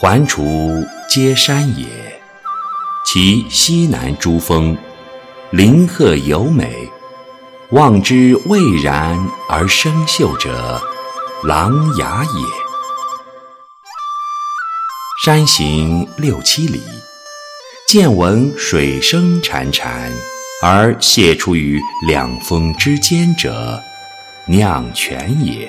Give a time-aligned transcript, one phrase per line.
[0.00, 1.84] 环滁皆山也，
[3.04, 4.78] 其西南诸峰，
[5.50, 6.88] 林壑尤美。
[7.70, 9.18] 望之蔚然
[9.48, 10.80] 而生秀者，
[11.42, 12.46] 琅琊也。
[15.24, 16.80] 山行六七里，
[17.88, 20.12] 见闻水声潺潺，
[20.62, 23.82] 而泻出于两峰之间者，
[24.46, 25.68] 酿泉也。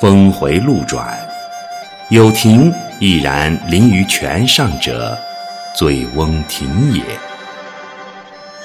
[0.00, 1.18] 峰回路转，
[2.10, 5.16] 有亭亦然临于泉上者，
[5.76, 7.00] 醉翁亭也。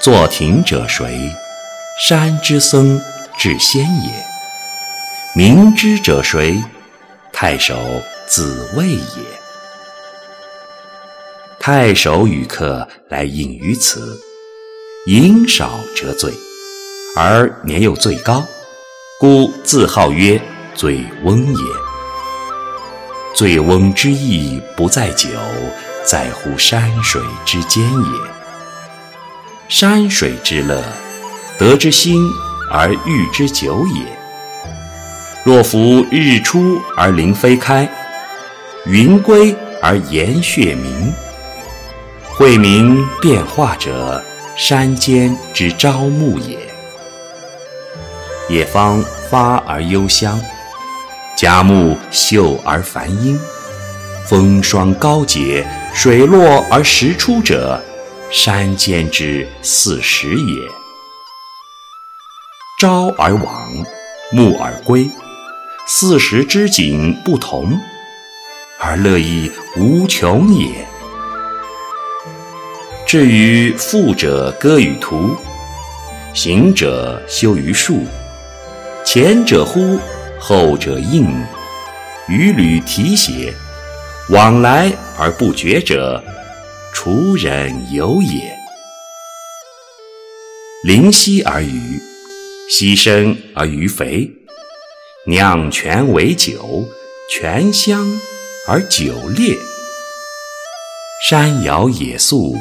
[0.00, 1.32] 作亭者谁？
[2.04, 3.00] 山之僧
[3.38, 4.10] 智仙也。
[5.36, 6.60] 明之者谁？
[7.32, 7.78] 太守
[8.26, 9.22] 子谓也。
[11.60, 14.18] 太守与客来饮于此，
[15.06, 16.32] 饮少辄醉，
[17.16, 18.44] 而年又最高，
[19.20, 20.40] 故自号曰
[20.74, 21.85] 醉翁也。
[23.36, 25.28] 醉翁之意不在酒，
[26.02, 28.08] 在乎山水之间也。
[29.68, 30.82] 山水之乐，
[31.58, 32.26] 得之心
[32.72, 34.02] 而寓之酒也。
[35.44, 37.86] 若夫日出而林霏开，
[38.86, 41.12] 云归而岩穴暝，
[42.24, 44.24] 晦明变化者，
[44.56, 46.58] 山间之朝暮也。
[48.48, 50.40] 野芳发而幽香，
[51.36, 53.38] 佳木秀而繁英，
[54.24, 57.78] 风霜高洁，水落而石出者。
[58.30, 60.68] 山间之四时也。
[62.80, 63.70] 朝而往，
[64.32, 65.10] 暮而归，
[65.86, 67.78] 四时之景不同，
[68.80, 70.88] 而乐亦无穷也。
[73.06, 75.36] 至于富者歌于途，
[76.32, 78.04] 行者修于树，
[79.04, 80.00] 前者呼，
[80.48, 81.26] 后者应，
[82.28, 83.52] 与履提携，
[84.28, 86.22] 往来而不绝者。
[86.94, 88.56] 楚人游也。
[90.84, 92.00] 临溪而渔，
[92.70, 94.30] 溪深而鱼肥，
[95.26, 96.84] 酿泉为酒，
[97.28, 98.06] 泉香
[98.68, 99.58] 而酒冽。
[101.28, 102.54] 山摇野宿，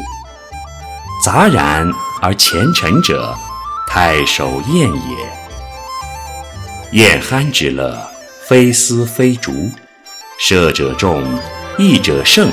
[1.24, 1.88] 杂然
[2.24, 3.38] 而前陈者，
[3.88, 5.45] 太守宴也。
[6.96, 8.10] 宴酣之乐，
[8.48, 9.70] 非丝非竹，
[10.40, 11.26] 射者众，
[11.78, 12.50] 弈者胜。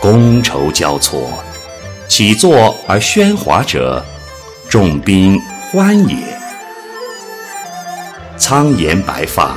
[0.00, 1.30] 觥筹交错，
[2.08, 4.04] 起坐而喧哗者，
[4.68, 5.40] 众宾
[5.70, 6.16] 欢也。
[8.36, 9.54] 苍颜白发，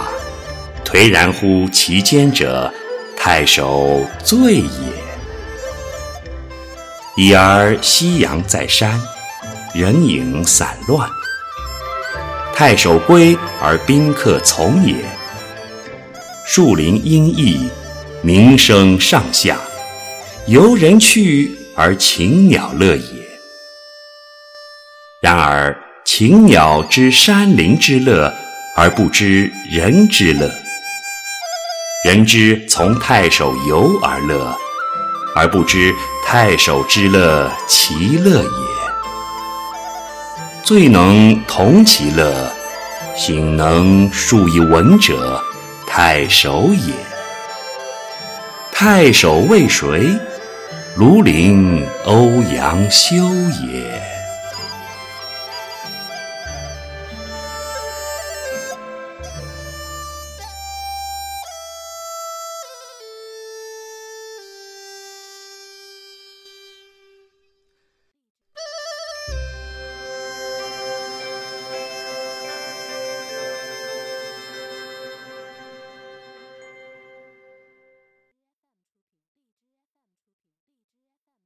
[0.85, 2.71] 颓然乎其间者，
[3.17, 4.69] 太守醉也。
[7.15, 9.01] 已而夕阳在山，
[9.73, 11.09] 人影散乱。
[12.57, 14.95] 太守归而宾客从也。
[16.45, 17.69] 树林阴翳，
[18.21, 19.57] 鸣声上下。
[20.47, 23.25] 游人去而禽鸟乐也。
[25.21, 28.33] 然而禽鸟知山林之乐，
[28.77, 30.47] 而不知人之乐；
[32.05, 34.57] 人之从太守游而乐，
[35.35, 35.93] 而不知
[36.25, 38.84] 太守之乐其乐也。
[40.65, 42.51] 最能同其乐，
[43.15, 45.39] 醒能述以文者，
[45.85, 46.91] 太守也。
[48.71, 50.09] 太守为谁？
[50.97, 53.15] 庐陵欧阳修
[53.69, 54.14] 也。